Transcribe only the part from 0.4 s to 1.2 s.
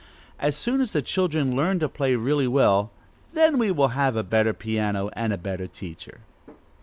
soon as the